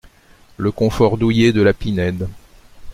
le 0.57 0.71
confort 0.71 1.15
douillet 1.19 1.51
de 1.53 1.61
la 1.61 1.73
Pinède. 1.73 2.27